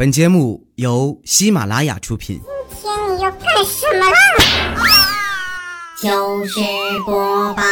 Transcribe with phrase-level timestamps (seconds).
[0.00, 2.40] 本节目由喜马拉雅出品。
[2.70, 4.16] 今天你要干什么啦？
[6.00, 6.58] 糗事
[7.04, 7.62] 播报。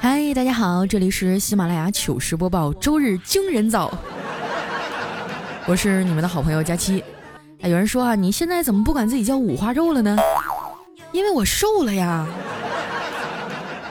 [0.00, 3.92] 嗨，大家好，这里是喜马拉雅糗事播报，周日惊人早，
[5.66, 7.04] 我是你们的好朋友佳期。
[7.60, 10.16] 哎，有人说啊，你现在怎么不管自己叫五花肉了呢？
[11.12, 12.26] 因为我瘦了呀。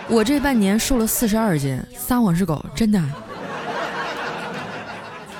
[0.07, 3.01] 我这半年瘦了四十二斤，撒谎是狗，真的。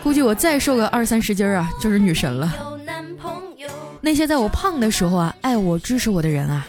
[0.04, 2.52] 估计我再瘦个二三十斤啊，就是女神了。
[4.02, 6.66] 那些在我胖的时候啊，爱我支持我的人啊，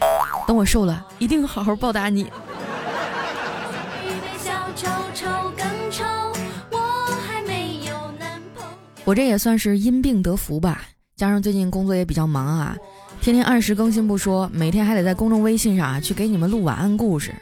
[0.46, 2.30] 等我瘦了，一定好好报答你。
[9.04, 10.82] 我这也算是因病得福吧，
[11.16, 12.76] 加上最近工作也比较忙啊，
[13.20, 17.34] 天天按时更新不说，每天还得在公众微信上啊去给你们录晚安故事。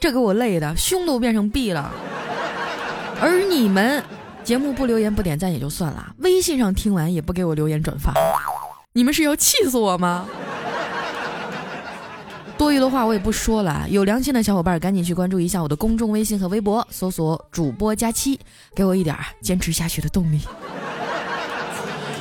[0.00, 1.90] 这给我累的胸都变成 B 了，
[3.20, 4.02] 而你们
[4.44, 8.12] 节目不留言不点赞也就算了，微信上听完也不给我留言转发，
[8.92, 10.26] 你们是要气死我吗？
[12.56, 18.38] 多余的话我也不说了，有良心的小伙伴赶紧去关注一下我的公众微信和微博，搜索主播佳期，
[18.74, 20.38] 给我一点坚持下去的动力。
[20.38, 20.46] 几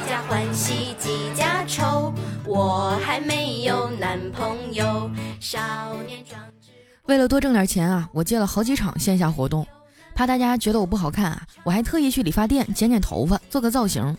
[0.08, 2.14] 家欢喜几家愁，
[2.46, 5.58] 我还没有男朋友，少
[6.06, 6.40] 年壮。
[7.08, 9.66] 为了多挣点钱啊，我接了好几场线下活动，
[10.14, 14.18] 怕大家觉得我不好看啊，我还特意去理发店剪剪头发，做个造型。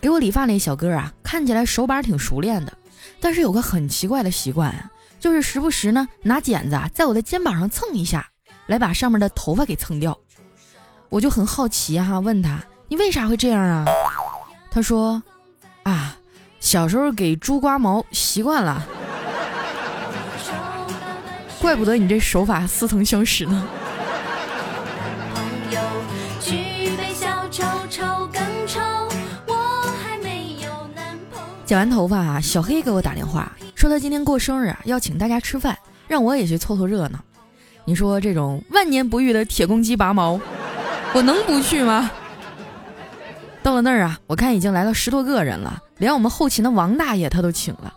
[0.00, 2.76] 给我理发那小哥啊，看起来手把挺熟练的，
[3.20, 8.28] 但是有个很奇怪的习惯啊，就是时不时呢拿剪子在我的肩膀上蹭一下，
[8.66, 10.18] 来把上面的头发给蹭掉。
[11.08, 13.84] 我就很好奇哈，问他你为啥会这样啊？
[14.72, 15.22] 他说
[15.84, 16.16] 啊，
[16.58, 18.84] 小时候给猪刮毛习惯了。
[21.62, 23.68] 怪不得你这手法似曾相识呢。
[31.64, 35.78] 剪完头发啊，小黑给我打电话说他今天过生日啊，要请大家吃饭，
[36.08, 37.20] 让我也去凑凑热闹。
[37.84, 40.40] 你说这种万年不遇的铁公鸡拔毛，
[41.14, 42.10] 我能不去吗？
[43.62, 47.94] 到了那儿啊，我看已经来了十多个人了，连我们后勤的王大爷他都请了。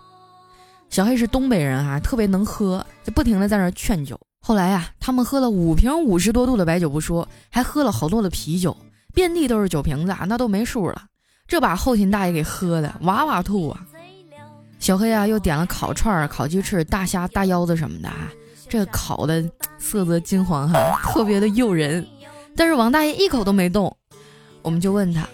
[0.89, 4.19] 小黑是东北人啊，特别能喝，就不停的在那劝酒。
[4.39, 8.75] 后来呀，他们喝了五瓶五十多度的白酒不说，还喝了好多的啤酒，
[9.13, 11.03] 遍地都是酒瓶子啊，那都没数了。
[11.47, 13.85] 这把后勤大爷给喝的哇哇吐啊！
[14.79, 18.31] 小黑啊，又点了烤串、烤鸡翅、大虾、大腰子什么的啊，
[18.69, 19.43] 这烤的
[19.77, 22.05] 色泽金黄哈，特别的诱人。
[22.55, 23.95] 但是王大爷一口都没动。
[24.61, 25.27] 我们就问他，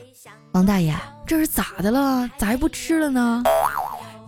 [0.53, 0.95] 王大爷
[1.25, 2.29] 这是咋的了？
[2.38, 3.44] 咋还不吃了呢？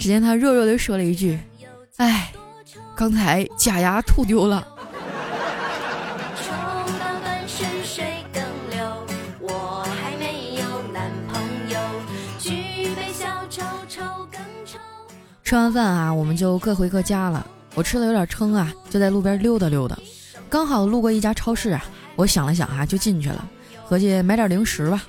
[0.03, 1.39] 只见他弱弱的说了一句
[1.95, 2.29] ：“哎，
[2.93, 4.67] 刚才假牙吐丢了。”
[15.41, 17.47] 吃完饭啊，我们就各回各家了。
[17.73, 19.97] 我吃的有点撑啊，就在路边溜达溜达。
[20.49, 21.81] 刚好路过一家超市啊，
[22.17, 23.47] 我想了想啊，就进去了，
[23.85, 25.01] 合计买点零食吧。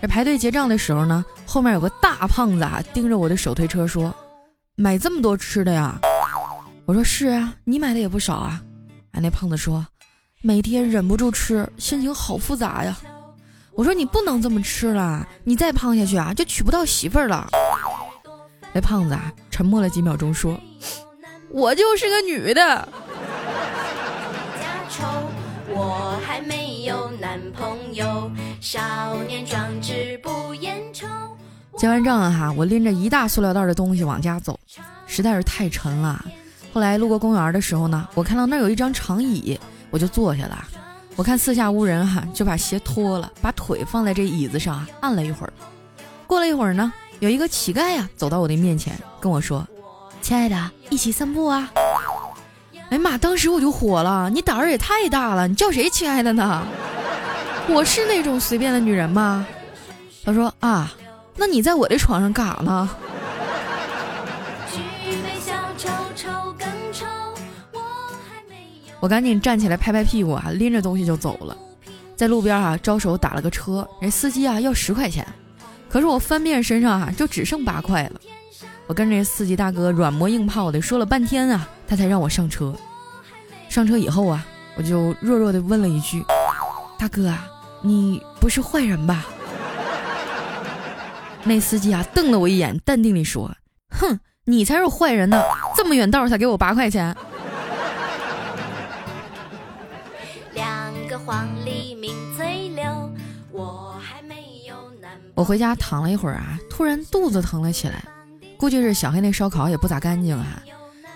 [0.00, 4.14] 这排队结账的时候呢，后面有个大胖子啊，盯着我的手推车说
[4.78, 5.98] ：“买这么多吃的呀？”
[6.86, 8.62] 我说：“是啊，你买的也不少啊。”
[9.10, 9.84] 哎，那胖子说
[10.42, 12.96] ：“每天忍不住吃，心情好复杂呀。”
[13.74, 17.48] 我说：“你不能这么吃了，你再胖下去啊，就娶不到媳妇儿了。”
[18.72, 20.56] 那胖子啊，沉默了几秒钟说
[21.50, 22.88] ：“我就是个女的。”
[25.72, 28.30] 我还没有男朋友。
[28.60, 28.80] 少
[29.26, 31.08] 年壮志不言愁。
[31.80, 34.60] 结完账了哈，我拎着一大塑料袋的东西往家走，
[35.06, 36.22] 实在是太沉了。
[36.74, 39.58] 后来路过公园的时候呢，我看到那有一张长椅，
[39.88, 40.62] 我就坐下了。
[41.16, 45.52] 我看四下无人哈，就把鞋脱了，把腿放在这椅子上按了一会儿。
[46.26, 49.66] 过了一会儿呢，有一个乞丐呀走到我的面前，跟我说
[50.20, 51.72] ：“亲爱的，一起散步啊！”
[52.92, 56.62] 哎妈，当时我就火了，你胆儿也太大了，你叫谁亲爱的呢？
[57.70, 59.46] 我是那种随便的女人吗？
[60.22, 60.92] 他说啊，
[61.40, 62.86] 那你在我的床上干啥呢？
[69.00, 71.56] 我赶紧站起来拍拍屁股啊，拎着东西就走了，
[72.14, 75.26] 在路边啊招手打了个车，人司机啊要十块钱，
[75.88, 78.20] 可是我翻遍身上啊就只剩八块了。
[78.86, 82.74] 我跟这司机大哥软磨硬泡的说了半天啊，他才让我上车。
[83.70, 84.44] 上车以后啊，
[84.76, 86.22] 我就弱弱的问了一句
[87.00, 87.46] ：“大哥啊。”
[87.82, 89.24] 你不是坏人吧？
[91.44, 93.54] 那司机啊瞪了我一眼，淡定地说
[93.90, 95.42] ：“哼，你才是坏人呢！
[95.76, 97.16] 这么远道才给我八块钱。
[101.26, 102.82] ”黄鹂鸣翠柳。
[103.52, 105.10] 我还没有男。
[105.34, 108.02] 我回家躺了一会儿啊，突然肚子疼了起来，
[108.56, 110.60] 估计是小黑那烧烤也不咋干净啊。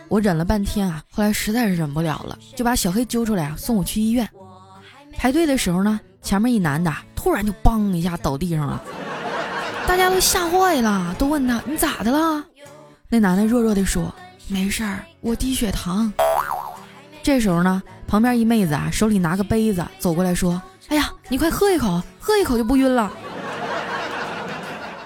[0.09, 4.29] 我忍了半天啊，后来实在是忍不了了，就把小黑揪出来啊，送我去医院。
[5.17, 8.81] 排队的时候呢，前面一男的突然就梆一下倒地上了，
[9.86, 12.44] 大家都吓坏了，都问他你咋的了？
[13.08, 14.12] 那男的弱弱的说
[14.48, 16.12] 没事儿，我低血糖。
[17.22, 23.10] 这时候呢，旁边一妹子啊，手里拿个杯子走过来说：“哎呀，你快喝一口，喝一口就不晕了。”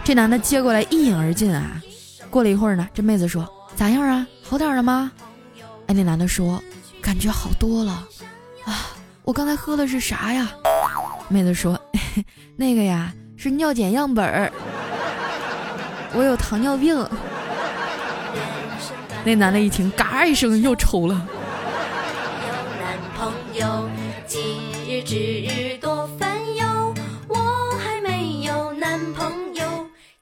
[0.03, 1.83] 这男的接过来一饮而尽啊。
[2.31, 3.47] 过了一会儿呢，这妹子说
[3.77, 4.27] ：“咋样啊？
[4.43, 5.13] 好点了吗？”
[5.87, 6.63] 哎，那男的说
[7.03, 8.05] ：“感觉好多了。”
[8.65, 8.91] 啊，
[9.23, 10.51] 我刚才喝的是啥呀？
[11.29, 11.79] 妹子说
[12.57, 14.53] ：“那个呀，是尿检样本儿。
[16.13, 17.03] 我有糖尿病。”
[19.25, 21.27] 那男的一听，嘎一声又抽了。
[23.55, 23.91] 有
[24.25, 24.41] 今
[24.87, 26.95] 日之日多烦忧，
[27.27, 27.37] 我
[27.77, 29.65] 还没有男朋友。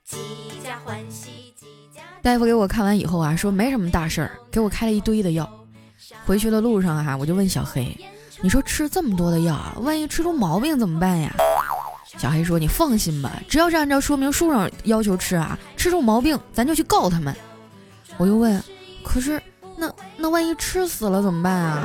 [0.06, 0.16] 几
[0.64, 2.00] 家欢喜几家。
[2.22, 5.46] 大夫给我看完以后啊，说没什么大事儿，给我开了一堆的药。
[6.24, 7.94] 回去的路上啊，我就问小黑
[8.40, 11.34] ：“你说吃这么多的药，万一吃出毛病怎么办呀？”
[12.18, 17.34] 小黑说：“你放心吧，只要是按照说明书上要求吃啊，吃出毛病咱就去告他们。”
[18.16, 18.62] 我又问
[19.04, 19.40] ：“可是
[19.76, 21.82] 那那万一吃死了怎么办啊？”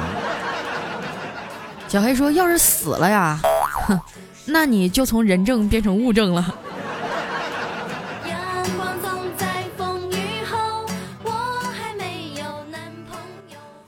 [1.89, 3.39] 小黑说：“要是死了呀，
[3.88, 4.00] 哼，
[4.45, 6.56] 那你就从人证变成物证了。”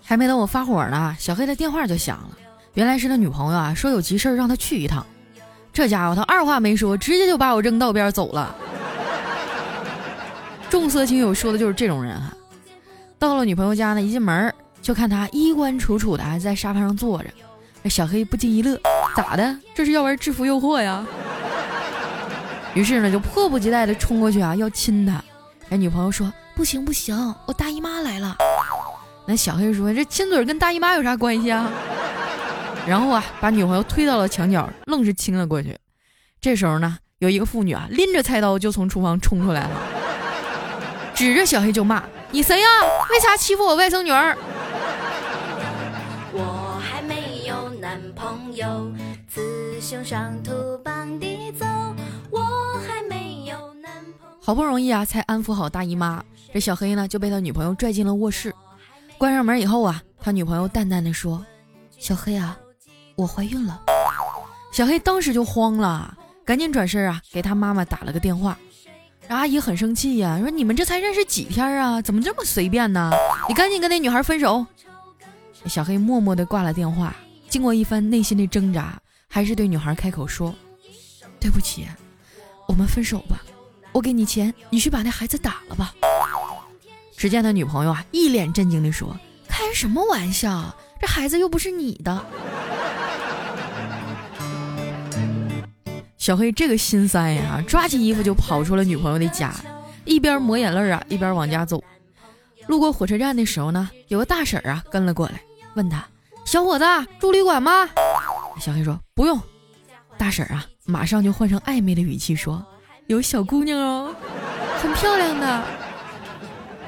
[0.05, 2.37] 还没等我发火呢，小黑的电话就响了。
[2.73, 5.03] 原来是他女朋友啊，说有急事让他去一趟。
[5.73, 8.55] 这家伙他二话没说，直接就把我扔道边走了。
[10.69, 12.31] 重色轻友说的就是这种人哈。
[13.17, 17.25] 到了女朋友家呢，一进门就看他衣冠楚楚的还在沙发上坐着。
[17.81, 18.79] 那小黑不禁一乐，
[19.15, 19.57] 咋的？
[19.73, 21.05] 这是要玩制服诱惑呀？
[22.75, 25.23] 于是呢，就迫不及待的冲过去啊，要亲他。
[25.69, 28.37] 那女朋友说：“不行不行，我大姨妈来了。”
[29.25, 31.71] 那小黑说：“这亲嘴跟大姨妈有啥关系啊？”
[32.85, 35.77] 然后啊，把女朋友推到了墙角，愣是亲了过去。
[36.41, 39.81] 这时候呢，有一个妇女啊，拎着菜刀就从厨房冲出来了，
[41.15, 42.67] 指着小黑就骂：“你谁呀？
[43.09, 44.37] 为啥欺负我外甥女儿？”
[46.33, 48.91] 我还没有男朋友。
[49.29, 51.65] 自从上土邦地走，
[52.29, 52.39] 我
[52.87, 53.91] 还没有男
[54.41, 56.23] 好不容易啊，才安抚好大姨妈。
[56.53, 58.53] 这小黑呢，就被他女朋友拽进了卧室。
[59.17, 61.43] 关上门以后啊，他女朋友淡淡的说
[61.97, 62.57] ：“小黑啊，
[63.15, 63.81] 我怀孕了。”
[64.73, 68.57] 小黑当时就慌了，赶紧转身啊，给他妈妈打了个电话。
[69.27, 73.09] 阿姨很生气呀，说：“你们这才认识几天啊，怎么这么随便呢？
[73.47, 74.65] 你赶紧跟那女孩分手。”
[75.65, 77.15] 小黑默默的挂了电话。
[77.47, 78.99] 经过一番内心的挣扎，
[79.29, 80.53] 还是对女孩开口说
[81.39, 81.87] ：“对不起，
[82.67, 83.43] 我们分手吧。
[83.91, 85.93] 我给你钱，你去把那孩子打了吧。”
[87.15, 89.15] 只见他女朋友啊，一脸震惊地说
[89.47, 90.75] ：“开什么玩笑？
[91.03, 92.23] 这孩子又不是你的。”
[96.17, 99.53] 小黑这个心塞呀，抓起衣服就跑出了女朋友的家，
[100.05, 101.83] 一边抹眼泪啊，一边往家走。
[102.67, 105.41] 路过火车站的时候呢，有个大婶啊跟了过来，
[105.73, 106.05] 问他。
[106.45, 106.85] 小伙子，
[107.19, 107.85] 住旅馆吗？
[108.61, 109.37] 小黑说不用。
[110.17, 112.65] 大婶啊，马上就换成暧昧的语气说
[113.07, 114.15] ：“有小姑娘哦，
[114.81, 115.63] 很漂亮的。”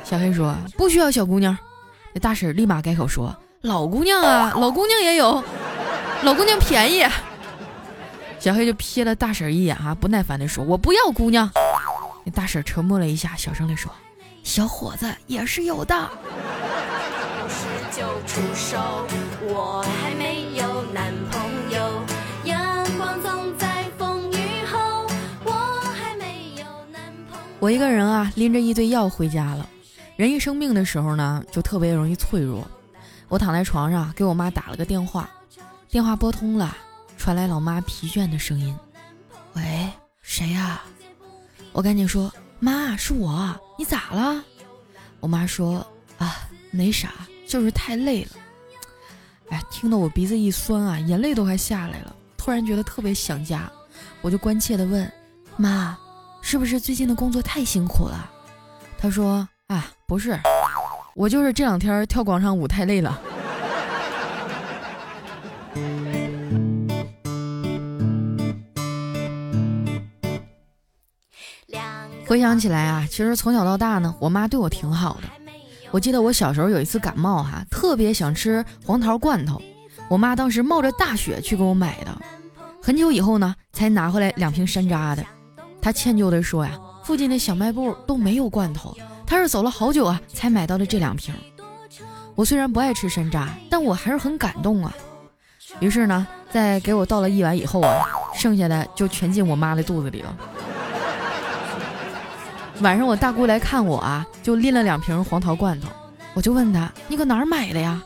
[0.06, 1.58] 小黑说不需要小姑娘。
[2.14, 5.44] 那大婶立马改口说：“老姑娘啊，老姑娘也有，
[6.22, 7.04] 老姑娘便宜。”
[8.40, 11.50] 小黑就瞥了大婶一眼啊，不耐烦的说：“我不要姑娘。”
[12.24, 13.92] 那大婶沉默了一下，小声的说
[14.44, 15.96] ：“小伙子也是有的。”
[17.92, 18.78] 就出手，
[19.42, 21.42] 我还没有男朋
[21.72, 22.04] 友。
[22.44, 25.08] 阳光总在风雨后，
[25.44, 25.52] 我
[25.96, 27.46] 还没有男朋友。
[27.60, 29.68] 我一个人啊，拎着一堆药回家了。
[30.18, 32.64] 人一生病的时候呢，就特别容易脆弱。
[33.28, 35.30] 我躺在床上，给我妈打了个电话，
[35.90, 36.76] 电话拨通了，
[37.18, 38.76] 传来老妈疲倦的声音
[39.54, 39.90] ：“喂，
[40.22, 40.82] 谁呀？”
[41.74, 44.44] 我赶紧说：“妈，是我，你咋了？”
[45.20, 45.86] 我妈说
[46.18, 47.12] ：“啊，没啥。”
[47.48, 48.32] 就是太累了，
[49.50, 52.16] 哎，听得我鼻子一酸啊，眼泪都快下来了。
[52.38, 53.72] 突然觉得特别想家，
[54.22, 55.10] 我就关切地问
[55.58, 55.96] ：“妈，
[56.42, 58.32] 是不是最近的工作太辛苦了？”
[58.98, 60.40] 她说：“啊，不是，
[61.18, 63.18] 我就是这两天跳广场舞太累了。”
[72.28, 75.30] 回想起来啊，其实从小到大呢，我妈对我挺好的。
[75.92, 79.62] 我记得我小时候有一次感冒哈，特别想吃黄桃罐头，
[80.10, 82.14] 我妈当时冒着大雪去给我买的，
[82.84, 85.26] 很久以后呢，才拿回来两瓶山楂的。
[85.82, 91.34] 她歉疚地说呀，附近的小卖部都没有罐头，他是走了好久啊才买到了这两瓶。
[92.36, 94.94] 我虽然不爱吃山楂，但我还是很感动啊。
[95.80, 100.38] 于是呢，在给我倒了一碗以后啊，剩下的就全进我妈的肚子里了。
[102.82, 105.88] 晚上我大姑来看我啊，就拎了两瓶黄桃罐头，
[106.34, 108.02] 我就问她：“你搁哪儿买的呀？”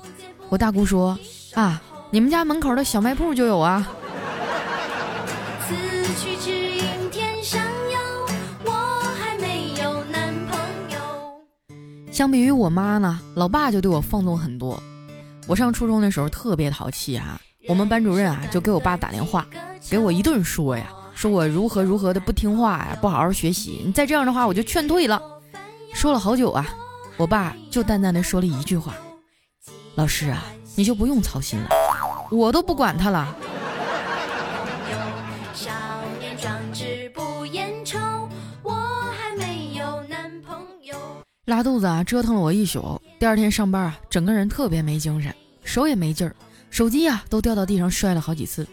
[0.48, 1.18] 我大姑说
[1.56, 3.88] ：“啊，你们家门口的小卖部就有啊。”
[12.20, 14.78] 相比于我妈呢，老爸就对我放纵很多。
[15.48, 19.48] 我上初中的时候特别淘气啊，我们班主任啊就给我爸打电话，
[19.90, 20.88] 给我一顿说呀。
[21.16, 25.22] 说我如何如何的不听话呀，不好好学习，你再这样的话我就劝退了。
[25.94, 26.68] 说了好久啊，
[27.16, 28.94] 我爸就淡淡的说了一句话
[29.96, 30.44] ：“老师啊，
[30.76, 31.70] 你就不用操心了，
[32.32, 33.34] 我都不管他了。”
[41.50, 43.02] 拉肚子啊，折腾了我一宿。
[43.18, 46.36] 第二天上班啊，整个人特别没精神，手也没劲儿，
[46.70, 48.68] 手机啊都掉到地上摔了好几次。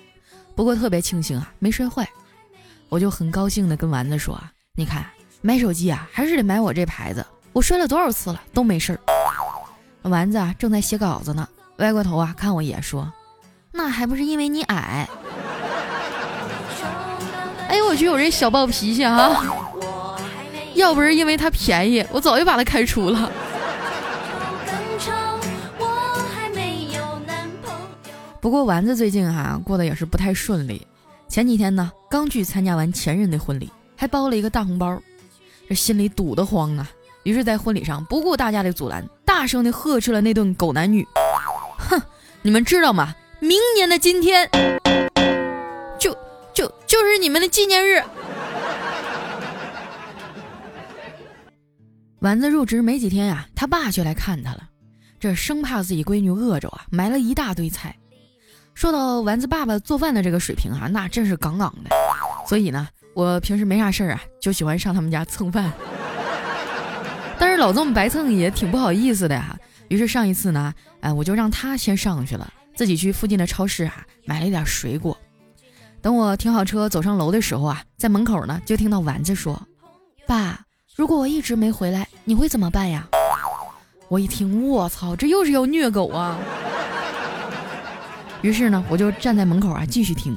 [0.54, 2.06] 不过特别庆幸啊，没摔坏。
[2.90, 5.06] 我就很高兴地跟丸子说啊：“你看，
[5.40, 7.25] 买手机啊，还是得买我这牌子。
[7.54, 9.00] 我摔了多少次了，都没事儿。”
[10.09, 13.11] 丸子啊，正在写稿子呢，歪过头啊，看我一眼说
[13.73, 15.09] ：“那还不是因为你矮？”
[17.68, 19.30] 哎呦我去，我这小暴脾气啊！
[20.76, 23.30] 要不是因为它便宜，我早就把它开除了。
[28.40, 30.87] 不过丸子最近哈过得也是不太顺利。
[31.28, 35.02] 前几天呢，刚去参加完前任的婚礼，还包了一个大红包，
[35.68, 36.88] 这心里堵得慌啊。
[37.25, 41.04] 于是，在婚礼上不顾大家的阻拦，大声的呵斥了那对狗男女
[41.76, 42.00] ：“哼，
[42.42, 43.12] 你们知道吗？
[43.40, 44.49] 明年的今天，
[45.99, 46.16] 就
[46.54, 48.00] 就就是你们的纪念日。”
[52.20, 54.68] 丸子入职没几天呀，他爸就来看他了，
[55.20, 57.94] 这生怕自己闺女饿着啊，买了一大堆菜。
[58.75, 61.90] 说到丸子爸爸做饭的这个水平啊，那真是杠杠的。
[62.46, 65.73] 所以呢，我平时没啥事儿啊，就喜欢上他们家蹭饭。
[67.38, 69.58] 但是老这么白蹭也挺不好意思的呀。
[69.88, 75.16] 于是上一次呢，哎，我就让他先上去了，自己去附近的超市啊买了一点水果。
[76.02, 79.61] 等我停好车走上楼的时候啊，在门口呢就听到丸子说
[80.26, 80.65] ：“爸，
[80.97, 83.07] 如果我一直没回来，你会怎么办呀？”
[84.09, 86.38] 我一听，我操，这又是要虐狗啊！
[88.41, 90.35] 于是呢，我就站在门口啊，继续听。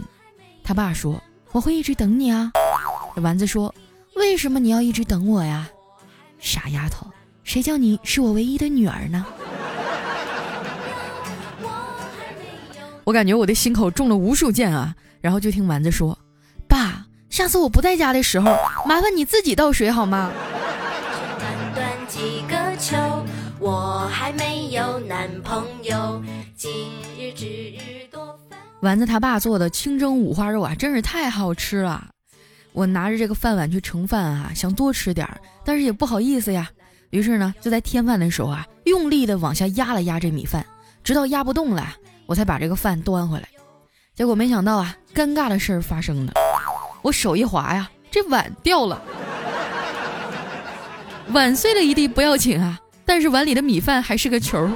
[0.61, 1.21] 他爸说
[1.53, 2.51] ：“我会一直等你啊。”
[3.23, 3.73] 丸子说
[4.17, 5.69] ：“为什么你要一直等我呀？”
[6.39, 7.07] 傻丫头，
[7.45, 9.25] 谁叫你是我唯一的女儿呢？
[13.05, 14.93] 我感觉我的心口中了无数箭啊！
[15.21, 16.17] 然后就听丸子说：“，
[17.39, 18.51] 下次我不在家的时候，
[18.85, 20.29] 麻烦你自己倒水好吗？”
[21.39, 22.97] 短短几个秋，
[23.59, 26.21] 我还没有男朋友。
[26.53, 26.69] 今
[27.17, 28.59] 日之日多烦。
[28.81, 32.09] 丸子他爸做的清蒸五花肉啊，真是太好吃了。
[32.73, 36.69] 我拿着这个饭碗去盛饭啊，想多吃点儿，但是也不好意思呀。
[37.11, 40.65] 于是呢，就在添饭的时候啊，用力的往下压了压这米饭，
[41.05, 41.87] 直到压不动了，
[42.25, 43.47] 我才把这个饭端回来。
[44.13, 46.33] 结果没想到啊，尴尬的事儿发生了，
[47.01, 49.01] 我手一滑呀，这碗掉了，
[51.31, 54.69] 碗碎了一地不要紧啊，但是碗里的米饭还是个球。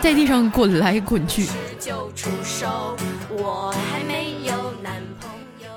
[0.00, 1.48] 在地上滚来滚去。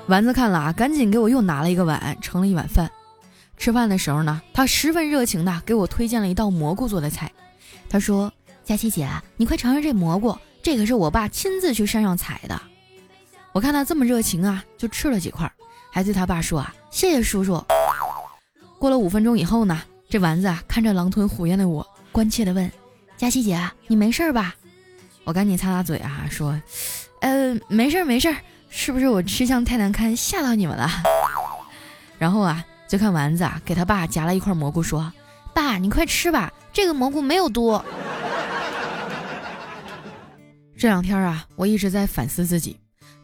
[0.06, 2.90] 丸子看了啊，赶紧给我又拿了一个碗，盛了一碗饭。
[3.56, 7.30] 吃饭的时候呢，他十分热情的给我推荐了一道蘑菇做的菜。
[7.88, 8.30] 他说
[8.64, 12.60] ：“佳琪姐，你快尝尝这蘑菇，这可是我爸亲自去山上采的。”
[13.58, 15.50] 我看他这么热情啊，就吃了几块，
[15.90, 17.60] 还对他爸说：“啊，谢谢叔叔。”
[18.78, 22.70] 过了五分钟以后呢，这丸子啊看着狼吞虎咽的我，关切的问。
[23.16, 24.54] 佳琪姐，你没事吧？
[25.24, 26.56] 我赶紧擦擦嘴啊，说，
[27.20, 28.36] 呃，没事儿没事儿，
[28.70, 30.88] 是不是我吃相太难看吓到你们了？
[32.16, 35.12] 然后啊，就看丸子啊给他爸夹了一块蘑菇，说，
[35.52, 37.82] 爸，你快吃吧，这个蘑菇没有毒。
[40.78, 42.78] 这两天啊，我一直在反思自己，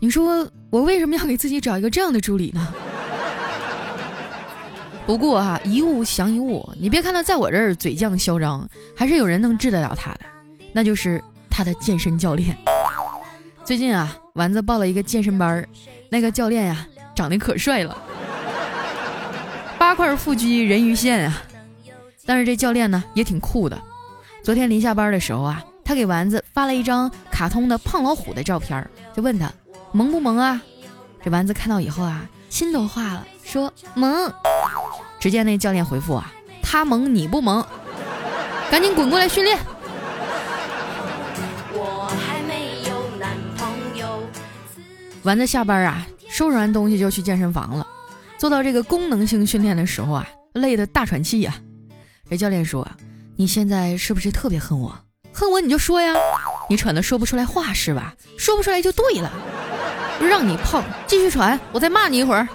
[0.04, 2.74] 你说我为什么要给自己找一个这样的助理呢？
[5.06, 10.20] 不过哈，一物降一物，你别看他在我这儿嘴犟嚣张，还是有人能治得了他的，
[10.74, 12.54] 那就是他的健身教练。
[13.64, 15.66] 最近啊，丸子报了一个健身班，
[16.10, 17.96] 那个教练呀，长得可帅了，
[19.78, 21.42] 八块腹肌人鱼线啊。
[22.26, 23.82] 但是这教练呢，也挺酷的。
[24.42, 29.50] 昨天临下班的时候啊，他给丸子发了一张卡通的胖老虎的照片，就问他
[29.94, 30.60] 萌不萌啊？
[31.22, 34.28] 这丸子看到以后啊，心都化了，说萌。
[35.20, 37.64] 只见那教练回复啊，他萌你不萌，
[38.72, 39.56] 赶紧滚过来训练。
[41.72, 44.20] 我还没有男朋友。
[45.22, 47.86] 丸子下班啊，收拾完东西就去健身房了。
[48.36, 51.54] 做到这个功能性训练的时候啊，累得大喘气呀。
[52.28, 52.84] 这教练说
[53.38, 54.98] ：“你现在是不是特别恨我？
[55.32, 56.14] 恨我你就说呀，
[56.68, 58.14] 你喘的说不出来话是吧？
[58.36, 59.30] 说不出来就对了。
[60.18, 62.46] 不让你碰，继续喘，我再骂你一会儿。”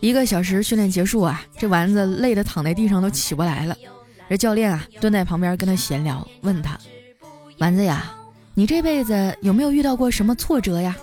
[0.00, 3.76] 一个小时训练结束啊，这丸子累得躺在地上都起不来了。
[4.28, 6.76] 这教练啊，蹲在旁边跟他闲聊，问他
[7.60, 8.12] ：“丸子呀。”
[8.54, 10.94] 你这辈子有没有遇到过什么挫折呀？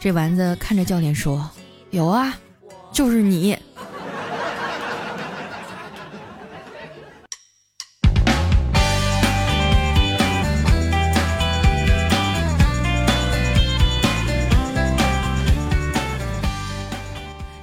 [0.00, 1.48] 这丸子看着教练说
[1.90, 2.34] ：“有啊，
[2.90, 3.56] 就是你。”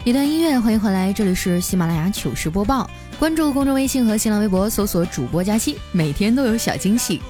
[0.08, 2.90] 一段音乐，欢迎回来，这里是喜马拉雅糗事播报。
[3.20, 7.22] 关注公众微信和新浪微博，搜索主播佳期，每天都有小惊喜。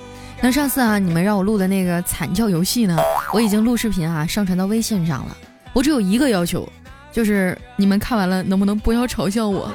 [0.42, 2.96] 那上次啊，你们让我录的那个惨叫游戏呢，
[3.34, 5.36] 我已经录视频啊，上传到微信上了。
[5.74, 6.72] 我只有一个要求，
[7.12, 9.72] 就是你们看完了能不能不要嘲笑我？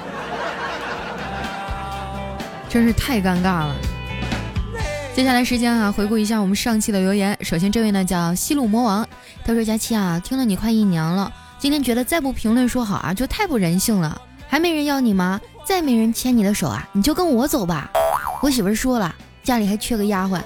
[2.69, 3.75] 真是太尴尬了。
[5.13, 7.37] 接下来时间啊，回顾一下我们上期的留言。
[7.41, 9.05] 首先这位呢叫西路魔王，
[9.45, 11.33] 他说：“佳期啊，听了你快一年了，
[11.63, 14.21] 今天觉得再不评论说好啊，就太不人性了。
[14.49, 15.41] 还没人要你吗？
[15.65, 17.89] 再没人牵你的手啊，你就跟我走吧。
[18.41, 19.15] 我媳妇说了。”
[19.45, 20.41] 家里还缺个丫鬟，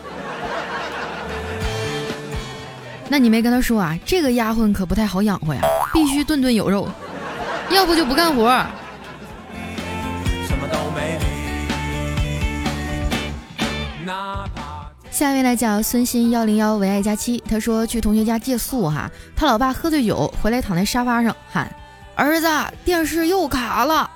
[3.09, 3.99] 那你没跟她说啊？
[4.05, 6.87] 这个丫鬟可不太好养活呀，必须顿顿有肉，
[7.71, 8.67] 要不就不干活。
[15.17, 21.75] 下面来讲孙鑫幺零幺唯爱佳期，他说去同学家借宿哈，他老爸喝醉酒回来躺在沙发上喊
[22.15, 22.47] ：“儿子，
[22.85, 24.11] 电视又卡了。”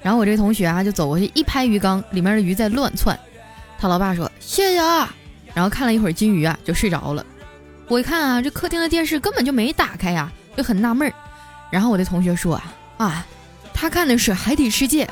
[0.00, 3.20] 然后我这同学啊就走过去一拍鱼缸，里面的鱼在乱窜。
[3.78, 5.14] 他老爸说：“谢谢啊。”
[5.52, 7.22] 然后看了一会儿金鱼啊，就睡着了。
[7.88, 11.12] 我一看啊，这客厅的电视根本就没打开呀，就很纳闷儿。
[11.70, 12.64] 然后我的同学说：“啊
[12.96, 13.26] 啊，
[13.74, 15.04] 他看的是《海底世界》。”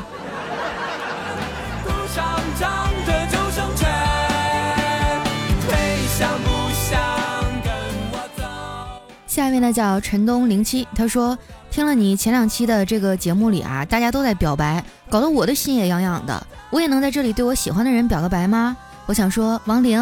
[9.32, 11.38] 下面呢叫陈东零七，他说
[11.72, 18.76] ：“听了你前两期的这个节目里啊，大家都在表白，搞得我的心也痒痒的。”我也能在这里对我喜欢的人表个白吗？
[19.06, 19.98] 我想说，王玲，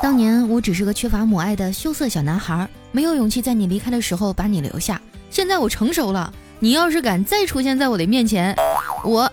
[0.00, 4.98] 当年我只是个缺乏母爱的羞涩小男孩，没有勇气在你离开的时候把你留下。
[5.28, 8.56] 现在我成熟了，你要是敢再出现在我的面前，
[9.04, 9.30] 我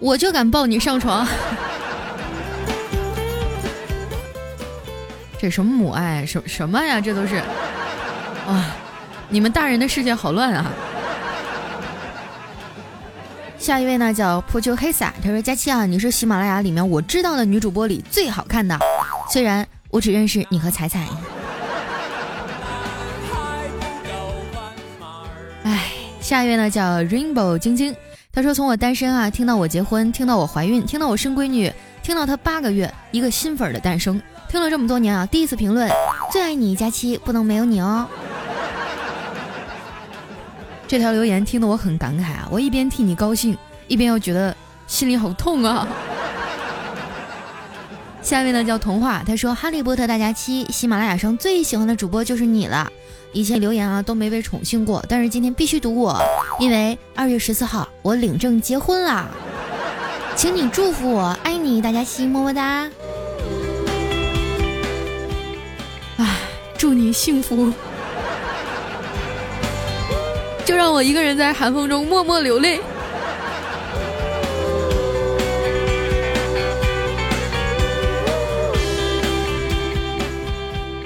[0.00, 1.26] 我就敢抱你上床。
[5.40, 6.26] 这什么母爱？
[6.26, 7.00] 什什么呀？
[7.00, 7.36] 这都是
[8.46, 8.76] 啊！
[9.32, 10.70] 你们大人的世界好乱啊！
[13.58, 18.78] 下一位呢叫破旧黑撒，他说：“佳期啊，你是喜马拉雅里面我知道的女主播里最好看的，
[19.30, 21.08] 虽然我只认识你和彩彩。”
[25.64, 25.88] 哎，
[26.20, 27.96] 下一位呢叫 Rainbow 晶晶，
[28.34, 35.90] 他说：“从我单身啊，听到我结婚，听到我怀孕，听到我生闺女，听到她八个月，一个新粉的诞生，听了这么多年啊，第一次评论，
[36.30, 38.06] 最爱你，佳期，不能没有你哦。”
[40.92, 42.46] 这条留言听得我很感慨啊！
[42.50, 43.56] 我一边替你高兴，
[43.88, 44.54] 一边又觉得
[44.86, 45.88] 心里好痛啊。
[48.20, 52.92] 下面呢叫童话，他说：“哈利波特大家期，喜马拉雅上最喜欢的主播就是你了。
[53.32, 56.22] 以前留言啊都没被宠幸过，但是今天必须读我，
[56.60, 59.28] 因为二月十四号我领证结婚啦，
[60.36, 62.86] 请你祝福我，爱你大家期，么么哒。
[66.18, 66.36] 哎，
[66.76, 67.72] 祝你幸福。”
[70.64, 72.80] 就让我一个人在寒风中默默流泪。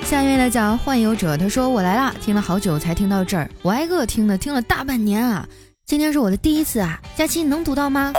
[0.05, 5.47] 下一位来讲幻游者，他说我来啦，听了好久才听到这儿，我挨个听的，听了大半年啊，
[5.85, 8.13] 今天是我的第一次啊，佳期能读到吗？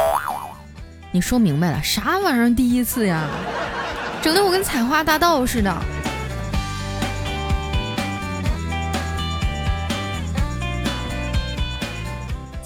[1.12, 3.24] 你说明白了，啥玩意儿第一次呀？
[4.22, 5.74] 整的我跟采花大盗似的。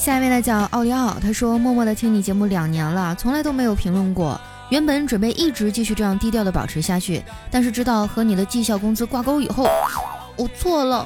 [0.01, 4.41] 下一位呢叫奥利奥，他说默默的听你节目两年了，从来都没有评论过。
[4.69, 9.69] 原本准备一直继续这样低调的保持下去，但是知道和你的绩效工资挂钩以后，
[10.35, 11.05] 我错了。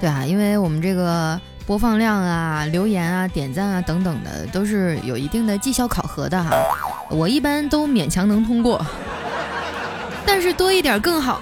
[0.00, 6.50] 对啊，因为我们这个播放量啊、留言啊、点赞啊等等的，都是有一定的绩效考核的哈。
[7.10, 8.86] 我一般都勉强能通过，
[10.24, 11.40] 但是多一点更好。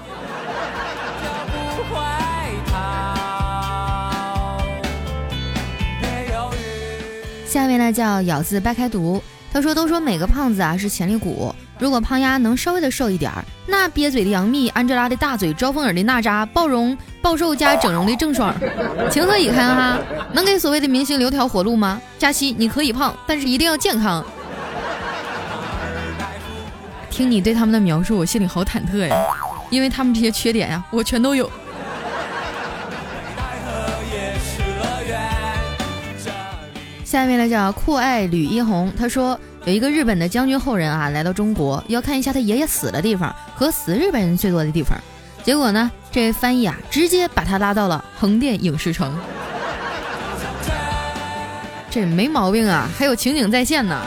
[7.55, 18.53] 下面呢叫咬字掰开读，他说：“都说每个胖子啊是潜力股，如果胖丫能稍微的瘦一点儿，那瘪嘴的杨幂、安吉拉的大嘴、招风耳的娜扎、暴容暴瘦加整容的郑爽，
[19.09, 19.97] 情何以堪哈？
[20.33, 22.01] 能给所谓的明星留条活路吗？
[22.19, 24.21] 佳期，你可以胖，但是一定要健康。”
[27.09, 29.15] 听你对他们的描述，我心里好忐忑呀，
[29.69, 31.49] 因为他们这些缺点呀，我全都有。
[37.15, 44.99] 下一位呢叫酷爱吕一红，他说有一个日本的将军后人啊来到中国，要看一下他爷爷死的地方和死日本人最多的地方。
[45.41, 49.17] 结果呢，这翻译啊直接把他拉到了横店影视城。
[51.89, 53.97] 这没毛病啊，还有情景再现呢。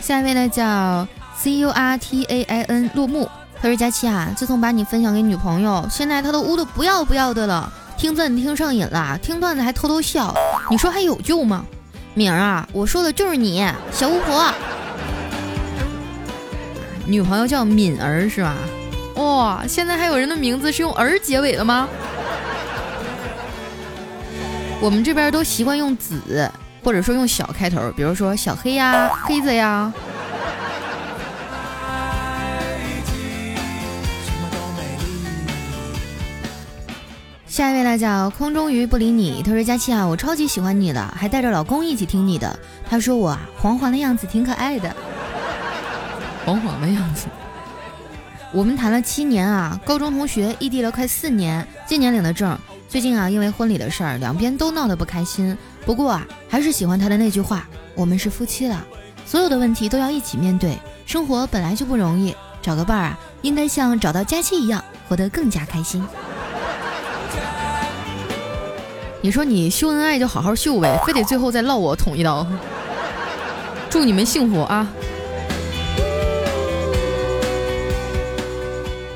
[0.00, 3.26] 下一位呢叫 C U R T A I N 落幕。
[3.62, 10.34] 他说：“佳琪啊，自从把你分享给女朋友，现在他都污的不要不要的了，听段子听上瘾了，听段子还偷偷笑，
[10.68, 11.64] 你说还有救吗？
[12.12, 14.52] 敏儿啊，我说的就是你，小巫婆。
[17.06, 18.56] 女朋友叫敏儿是吧？
[19.14, 21.88] 哇，现在还有人的名字是用儿结尾的吗？
[24.80, 26.50] 我们这边都习惯用子，
[26.82, 29.92] 或者说用小开头，比如说小黑呀、黑子呀。”
[37.52, 42.58] 下一位呢叫空中鱼不理你，他说佳期啊，我超级喜欢你的，还带着老公一起听你的。
[42.88, 44.96] 他说我啊，黄黄的样子挺可爱的，
[46.46, 47.26] 黄黄的样子。
[48.52, 52.58] 我们谈了七年啊，高中同学异地了快四年，今年领的证。
[52.88, 55.54] 最近啊，因为婚礼的事儿，两边都闹得不开心。
[55.84, 58.82] 不过啊，还是喜欢他的那句话：我们是夫妻了，
[59.26, 60.78] 所有的问题都要一起面对。
[61.04, 66.02] 生活本来就不容易，找个伴儿啊，应该像找到佳期一样，活得更加开心。
[69.24, 72.44] 你说你秀恩爱就好好秀呗，非得最后再落我捅一刀。
[73.88, 74.88] 祝你们幸福啊！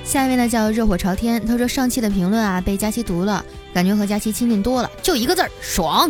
[0.04, 6.08] 下一位呢叫热火朝天，他说上期的评论啊被佳期读了，感觉和佳期亲近多了，就一个字儿爽。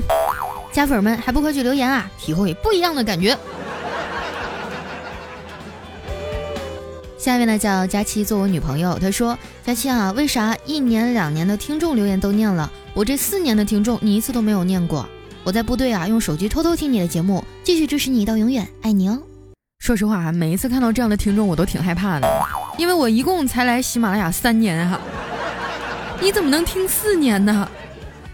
[0.70, 3.34] 家粉们还不快去留言啊，体会不一样的感觉。
[7.26, 12.70] 下一位呢叫佳期做我女朋友，她说佳期啊，为啥一年两年的听众留言都念了？
[12.94, 15.04] 我这四年的听众，你一次都没有念过。
[15.42, 19.18] 我在部队啊，用手机偷偷听你的节目，继续支持你到永远，爱你哦。
[19.80, 22.28] 说实话啊，每一次看到这样的听众，我都挺害怕的，
[22.78, 25.00] 因为我一共才来喜马拉雅三年哈，
[26.20, 27.68] 你怎么能听四年呢？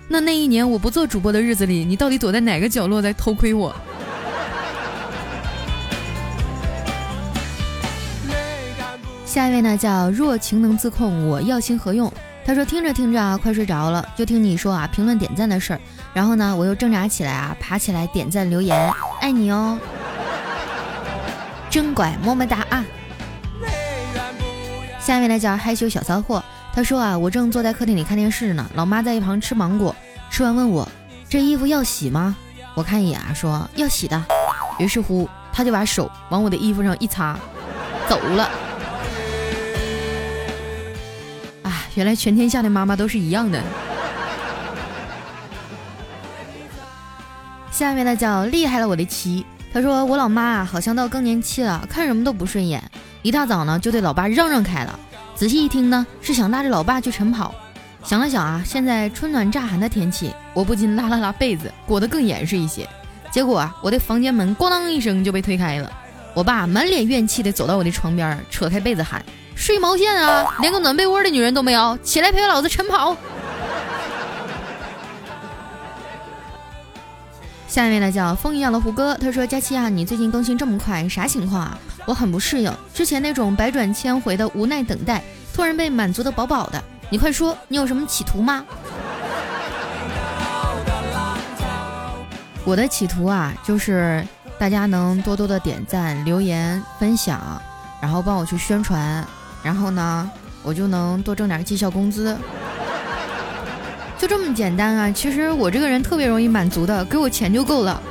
[0.06, 3.74] 那那一年我不做主播的日子里，你到底躲在哪个角落在偷窥我？
[9.32, 12.12] 下一位呢，叫若情能自控，我要心何用？
[12.44, 15.80] 他说：“听着听着啊，快睡着了，就听你说啊评论点赞的事儿。
[16.12, 18.92] 然后呢，我又挣扎起来啊，爬起来点赞留言，
[19.22, 19.78] 爱你哦，
[21.70, 22.84] 真乖，么么哒啊。”
[25.00, 29.96] 下面呢叫害羞小骚货，他说啊，我正坐在客厅里看电视呢，老妈在一旁吃芒果，
[30.30, 30.86] 吃完问我
[31.26, 32.36] 这衣服要洗吗？
[32.74, 34.22] 我看一眼啊，说要洗的。
[34.78, 37.34] 于是乎，他就把手往我的衣服上一擦，
[38.06, 38.50] 走了。
[41.94, 43.62] 原来全天下的妈妈都是一样的。
[47.70, 52.82] 下面呢叫厉害了我的妻，他说我老妈啊好像到更年期了，看什么都不顺眼，
[53.22, 54.98] 一大早呢就对老爸嚷嚷开了。
[55.34, 57.54] 仔细一听呢是想拉着老爸去晨跑。
[58.04, 62.88] 想了想啊，现在春暖乍寒的天气，我不禁拉了拉被子，裹得更严实一些。
[63.30, 65.90] 结果啊，我的房间门咣当一声就被推开了，
[66.34, 69.24] 我爸满脸怨气的走到我的床边，扯开被子喊。
[69.54, 70.56] 睡毛线啊！
[70.60, 73.16] 连个暖被窝的女人都没有，起来陪老子晨跑。
[77.68, 81.78] 下一位呢叫风一样的胡歌，他说：“佳期啊，你最近更新这么快，啥情况啊？
[82.04, 85.22] 我很不适应，之前那种百转千回的无奈等待，
[85.54, 86.82] 突然被满足的饱饱的。
[87.08, 88.64] 你快说，你有什么企图吗？”
[92.64, 94.22] 我的企图啊，就是
[94.58, 97.40] 大家能多多的点赞、留言、分享，
[98.02, 99.26] 然后帮我去宣传。
[99.62, 100.30] 然后呢，
[100.62, 102.36] 我就能多挣点绩效工资，
[104.18, 105.10] 就这么简单啊！
[105.10, 108.02] 其实我这个人特别容易满足的，给我钱就够了。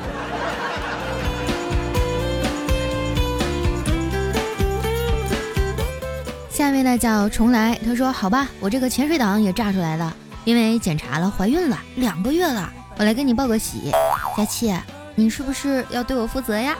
[6.49, 10.13] 下一位呢叫重来，他说好吧，我这个潜水党也炸出来了，
[10.45, 13.91] 因为检查了怀孕了两个月了，我来跟你报个喜，
[14.37, 14.71] 佳期，
[15.15, 16.75] 你是不是要对我负责呀？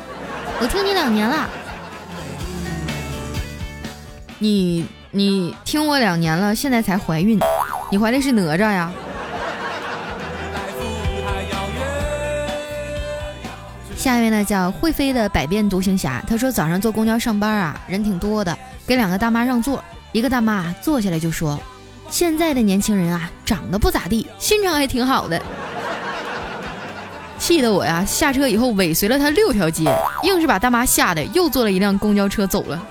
[0.59, 1.49] 我听你两年了，
[4.43, 7.39] 你你听我两年了，现在才怀孕，
[7.91, 8.91] 你怀的是哪吒呀？
[13.95, 21.59] 下一位呢叫会飞的百变独行侠，他说早上坐公交上班啊，人挺多的，给两个大妈让座，一个大妈坐下来就说
[22.09, 25.39] ：“现在的年轻人啊，长得不咋地，心肠还挺好的。”
[27.37, 29.83] 气得我呀，下车以后尾随了他六条街，
[30.23, 32.87] 硬是把大妈吓得又坐了一辆公交车走了。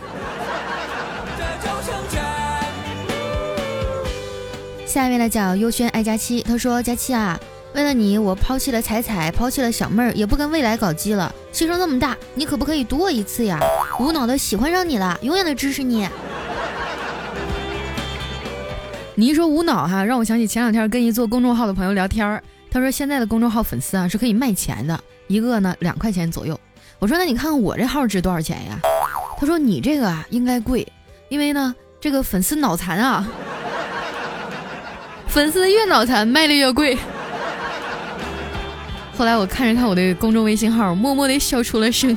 [4.90, 7.38] 下一位呢叫优轩爱佳期，他说：“佳期啊。”
[7.76, 11.32] 为了你，我抛弃了彩彩，抛弃了小妹儿，也不跟未来搞基了。
[11.52, 13.60] 牺牲那么大，你可不可以赌我一次呀？
[14.00, 16.08] 无脑的喜欢上你了，永远的支持你。
[19.14, 24.98] 你一说无脑哈，让我想起前两天跟一做公众号的朋友聊天儿，他说现在的公众号粉丝啊是可以卖钱的，
[25.28, 26.58] 一个呢两块钱左右。
[26.98, 28.80] 我说那你看看我这号值多少钱呀？
[29.38, 30.84] 他说你这个啊应该贵，
[31.28, 33.24] 因为呢这个粉丝脑残啊，
[35.30, 36.98] 粉丝越脑残卖的越贵。
[39.16, 42.16] 后来我看着看我的公众微信号，默默地笑出了声。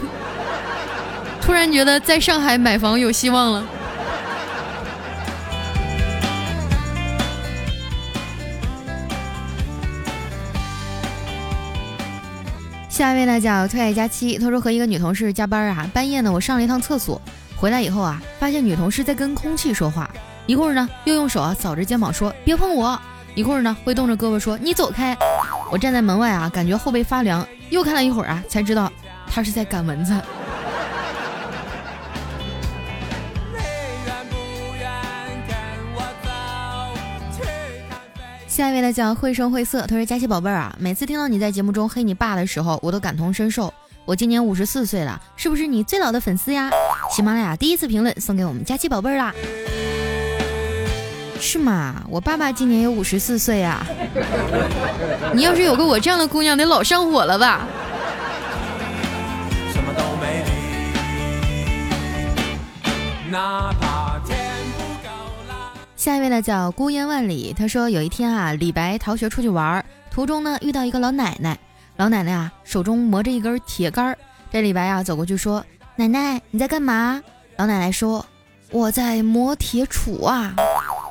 [1.42, 3.64] 突然觉得在上海买房有希望了。
[12.90, 17.22] 下一位呢叫特爱佳期，他说和一个女同事加班啊，半夜呢我上了一趟厕所，
[17.56, 20.10] 回来以后啊，发现女同事在跟空气说话，
[20.46, 23.00] 一会儿呢又用手啊扫着肩膀说别碰我，
[23.34, 25.18] 一会儿呢会动着胳膊说你走开。
[25.72, 28.92] 我站在门外啊，感觉后背发凉，又看了一会儿啊，才知道
[29.28, 30.14] 他是在赶蚊子。
[38.48, 43.74] 下一位呢叫绘声绘色，他说佳琪宝贝儿啊，每次听到你在节目中黑你爸的时候，我都感同身受。
[44.06, 46.70] 我今年五十四岁了，是不是你最老的粉丝呀？
[47.10, 49.34] 喜马拉雅第一次评论送给我们佳琪宝贝儿啦。
[51.44, 52.02] 是吗？
[52.10, 53.86] 我爸爸今年有五十四岁呀。
[55.34, 57.68] 你要是有个我这样的姑娘，得老上火了吧？
[65.98, 71.60] 下一位呢叫孤烟万里，他说有一天啊，李白逃学出去玩，途中呢遇到一个老奶奶，
[71.98, 74.18] 老奶奶啊手中磨着一根铁杆儿，
[74.50, 75.64] 这李白啊走过去说
[75.98, 77.22] ：“奶奶你在干嘛？”
[77.58, 78.26] 老奶奶说
[78.72, 80.54] ：“我在磨铁杵啊。”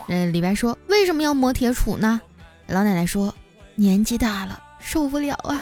[0.09, 2.21] 嗯，李白说：“为什么要磨铁杵呢？”
[2.69, 3.35] 老奶奶说
[3.77, 5.61] ：“年纪大了，受不了啊。”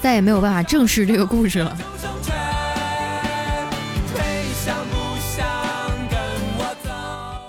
[0.00, 1.76] 再也没有办法正视这个故事了。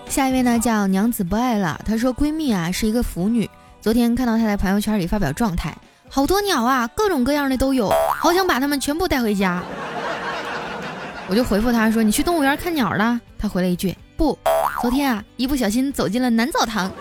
[0.09, 1.79] 下一位呢，叫娘子不爱了。
[1.85, 3.49] 她说：“闺蜜啊，是一个腐女。
[3.79, 5.73] 昨天看到她在朋友圈里发表状态，
[6.09, 7.89] 好多鸟啊，各种各样的都有，
[8.19, 9.63] 好想把它们全部带回家。”
[11.31, 14.37] 我就回复他说：“你去动物园看鸟了？”他回了一句：“不，
[14.81, 16.91] 昨天啊，一不小心走进了男澡堂。”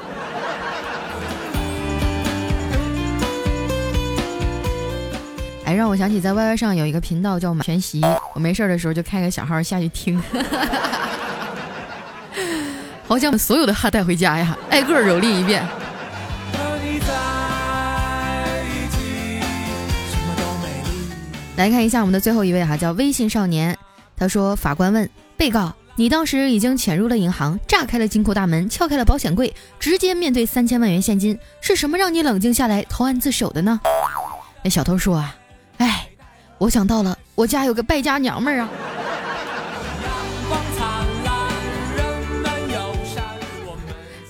[5.67, 8.01] 哎，让我想起在 YY 上有一个频道叫马全席，
[8.33, 10.23] 我没事的时候就开个小号下去听，
[13.09, 15.67] 好想把所有的哈带回家呀，挨个蹂躏一遍。
[21.57, 23.77] 来看一下我们的最后一位哈，叫微信少年。
[24.21, 33.81] 他说：“法官问被告，你当时已经潜入了银行，炸开了金库大门，撬开了保险柜，直接面对三千万元现金，是什么让你冷静下来投案自首的呢？”
[34.63, 35.35] 那小偷说：“啊，
[35.79, 36.07] 哎，
[36.59, 38.69] 我想到了，我家有个败家娘们儿啊。”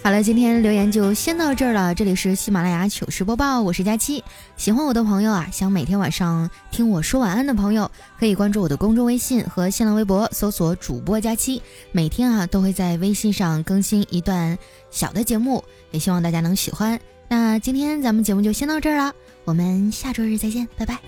[0.03, 1.95] 好了，今天留言就先到这儿了。
[1.95, 4.25] 这里是喜马拉雅糗事播报，我是佳期。
[4.57, 11.61] 喜欢我的朋友啊，想每天晚上听我说晚安的朋友，可以关注我的公众微信和新浪微博，搜索主播佳期。
[11.93, 14.59] 每天啊，都会在微信上更新一段
[14.91, 16.99] 小的节目，也希望大家能喜欢。
[17.29, 19.13] 那今天咱们节目就先到这儿了，
[19.45, 20.99] 我们下周日再见，拜拜。